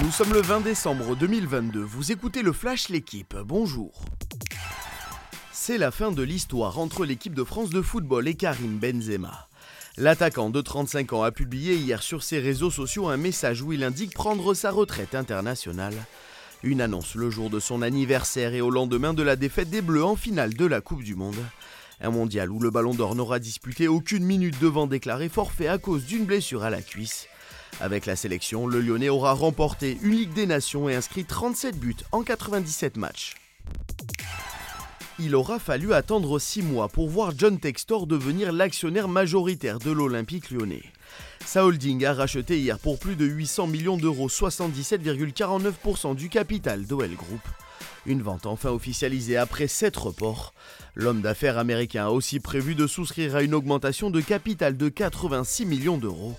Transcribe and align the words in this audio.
Nous 0.00 0.10
sommes 0.10 0.32
le 0.32 0.40
20 0.40 0.62
décembre 0.62 1.14
2022, 1.16 1.80
vous 1.80 2.12
écoutez 2.12 2.42
le 2.42 2.54
Flash 2.54 2.88
L'équipe, 2.88 3.36
bonjour. 3.44 4.06
C'est 5.52 5.76
la 5.76 5.90
fin 5.90 6.12
de 6.12 6.22
l'histoire 6.22 6.78
entre 6.78 7.04
l'équipe 7.04 7.34
de 7.34 7.44
France 7.44 7.68
de 7.68 7.82
football 7.82 8.26
et 8.26 8.34
Karim 8.34 8.78
Benzema. 8.78 9.48
L'attaquant 9.98 10.48
de 10.48 10.62
35 10.62 11.12
ans 11.12 11.22
a 11.22 11.30
publié 11.30 11.74
hier 11.74 12.02
sur 12.02 12.22
ses 12.22 12.38
réseaux 12.38 12.70
sociaux 12.70 13.08
un 13.08 13.18
message 13.18 13.60
où 13.60 13.74
il 13.74 13.84
indique 13.84 14.14
prendre 14.14 14.54
sa 14.54 14.70
retraite 14.70 15.14
internationale. 15.14 15.94
Une 16.62 16.80
annonce 16.80 17.14
le 17.14 17.28
jour 17.28 17.50
de 17.50 17.60
son 17.60 17.82
anniversaire 17.82 18.54
et 18.54 18.62
au 18.62 18.70
lendemain 18.70 19.12
de 19.12 19.22
la 19.22 19.36
défaite 19.36 19.68
des 19.68 19.82
Bleus 19.82 20.04
en 20.04 20.16
finale 20.16 20.54
de 20.54 20.64
la 20.64 20.80
Coupe 20.80 21.02
du 21.02 21.16
Monde. 21.16 21.44
Un 22.00 22.10
mondial 22.10 22.50
où 22.50 22.60
le 22.60 22.70
Ballon 22.70 22.94
d'Or 22.94 23.14
n'aura 23.14 23.38
disputé 23.38 23.88
aucune 23.88 24.24
minute 24.24 24.58
devant 24.58 24.86
déclarer 24.86 25.28
forfait 25.28 25.68
à 25.68 25.76
cause 25.76 26.06
d'une 26.06 26.24
blessure 26.24 26.64
à 26.64 26.70
la 26.70 26.80
cuisse. 26.80 27.28
Avec 27.80 28.06
la 28.06 28.16
sélection, 28.16 28.66
le 28.66 28.80
Lyonnais 28.80 29.08
aura 29.08 29.32
remporté 29.32 29.98
une 30.02 30.12
Ligue 30.12 30.32
des 30.32 30.46
Nations 30.46 30.88
et 30.88 30.94
inscrit 30.94 31.24
37 31.24 31.78
buts 31.78 31.96
en 32.12 32.22
97 32.22 32.96
matchs. 32.96 33.34
Il 35.18 35.34
aura 35.34 35.58
fallu 35.58 35.92
attendre 35.92 36.38
6 36.38 36.62
mois 36.62 36.88
pour 36.88 37.08
voir 37.08 37.32
John 37.36 37.58
Textor 37.58 38.06
devenir 38.06 38.52
l'actionnaire 38.52 39.08
majoritaire 39.08 39.78
de 39.78 39.90
l'Olympique 39.90 40.50
lyonnais. 40.50 40.84
Sa 41.44 41.64
holding 41.64 42.04
a 42.04 42.14
racheté 42.14 42.58
hier 42.58 42.78
pour 42.78 42.98
plus 42.98 43.16
de 43.16 43.26
800 43.26 43.66
millions 43.66 43.96
d'euros, 43.96 44.28
77,49% 44.28 46.14
du 46.14 46.28
capital 46.28 46.86
d'OL 46.86 47.14
Group. 47.14 47.40
Une 48.06 48.22
vente 48.22 48.46
enfin 48.46 48.70
officialisée 48.70 49.36
après 49.36 49.68
7 49.68 49.96
reports. 49.96 50.54
L'homme 50.94 51.20
d'affaires 51.20 51.58
américain 51.58 52.06
a 52.06 52.10
aussi 52.10 52.40
prévu 52.40 52.74
de 52.74 52.86
souscrire 52.86 53.36
à 53.36 53.42
une 53.42 53.54
augmentation 53.54 54.10
de 54.10 54.20
capital 54.20 54.76
de 54.76 54.88
86 54.88 55.66
millions 55.66 55.98
d'euros. 55.98 56.36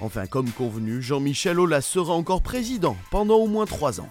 Enfin, 0.00 0.26
comme 0.26 0.50
convenu, 0.50 1.02
Jean-Michel 1.02 1.58
Aulas 1.58 1.82
sera 1.82 2.14
encore 2.14 2.42
président 2.42 2.96
pendant 3.10 3.36
au 3.36 3.48
moins 3.48 3.66
3 3.66 4.00
ans. 4.00 4.10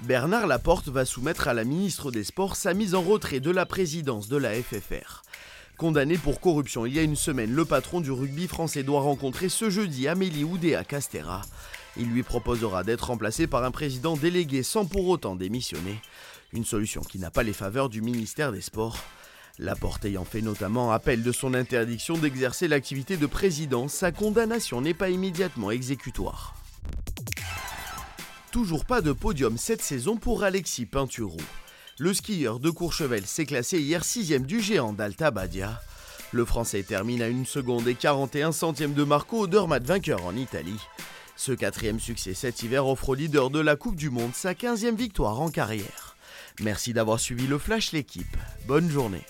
Bernard 0.00 0.48
Laporte 0.48 0.88
va 0.88 1.04
soumettre 1.04 1.46
à 1.46 1.54
la 1.54 1.62
ministre 1.62 2.10
des 2.10 2.24
Sports 2.24 2.56
sa 2.56 2.74
mise 2.74 2.96
en 2.96 3.02
retrait 3.02 3.38
de 3.38 3.52
la 3.52 3.64
présidence 3.64 4.28
de 4.28 4.36
la 4.36 4.52
FFR. 4.54 5.22
Condamné 5.76 6.18
pour 6.18 6.40
corruption 6.40 6.84
il 6.84 6.94
y 6.94 6.98
a 6.98 7.02
une 7.02 7.14
semaine, 7.14 7.52
le 7.52 7.64
patron 7.64 8.00
du 8.00 8.10
rugby 8.10 8.48
français 8.48 8.82
doit 8.82 9.00
rencontrer 9.00 9.48
ce 9.48 9.70
jeudi 9.70 10.08
Amélie 10.08 10.42
Oudéa 10.42 10.82
Castera. 10.82 11.42
Il 11.96 12.08
lui 12.08 12.24
proposera 12.24 12.82
d'être 12.82 13.06
remplacé 13.08 13.46
par 13.46 13.62
un 13.62 13.70
président 13.70 14.16
délégué 14.16 14.64
sans 14.64 14.84
pour 14.84 15.06
autant 15.06 15.36
démissionner. 15.36 16.00
Une 16.52 16.64
solution 16.64 17.02
qui 17.02 17.20
n'a 17.20 17.30
pas 17.30 17.44
les 17.44 17.52
faveurs 17.52 17.88
du 17.88 18.02
ministère 18.02 18.50
des 18.50 18.60
Sports. 18.60 18.98
Laporte 19.58 20.04
ayant 20.06 20.24
fait 20.24 20.40
notamment 20.40 20.92
appel 20.92 21.22
de 21.22 21.32
son 21.32 21.54
interdiction 21.54 22.16
d'exercer 22.16 22.68
l'activité 22.68 23.16
de 23.16 23.26
président, 23.26 23.86
sa 23.86 24.10
condamnation 24.10 24.80
n'est 24.80 24.94
pas 24.94 25.10
immédiatement 25.10 25.70
exécutoire. 25.70 26.54
Toujours 28.50 28.84
pas 28.84 29.00
de 29.00 29.12
podium 29.12 29.58
cette 29.58 29.82
saison 29.82 30.16
pour 30.16 30.42
Alexis 30.42 30.86
Pinturo. 30.86 31.36
Le 31.98 32.14
skieur 32.14 32.58
de 32.58 32.70
Courchevel 32.70 33.26
s'est 33.26 33.46
classé 33.46 33.78
hier 33.78 34.04
6 34.04 34.40
du 34.40 34.60
géant 34.60 34.92
d'Alta 34.92 35.30
Badia. 35.30 35.80
Le 36.32 36.46
Français 36.46 36.82
termine 36.82 37.22
à 37.22 37.26
1 37.26 37.44
seconde 37.44 37.86
et 37.86 37.94
41 37.94 38.52
centièmes 38.52 38.94
de 38.94 39.04
Marco 39.04 39.42
Odermatt 39.42 39.84
vainqueur 39.84 40.24
en 40.24 40.34
Italie. 40.34 40.80
Ce 41.36 41.52
quatrième 41.52 42.00
succès 42.00 42.34
cet 42.34 42.62
hiver 42.62 42.86
offre 42.86 43.10
au 43.10 43.14
leader 43.14 43.50
de 43.50 43.60
la 43.60 43.76
Coupe 43.76 43.96
du 43.96 44.08
Monde 44.08 44.34
sa 44.34 44.54
15e 44.54 44.96
victoire 44.96 45.40
en 45.40 45.50
carrière. 45.50 46.16
Merci 46.60 46.92
d'avoir 46.92 47.20
suivi 47.20 47.46
le 47.46 47.58
Flash 47.58 47.92
l'équipe. 47.92 48.36
Bonne 48.66 48.90
journée. 48.90 49.24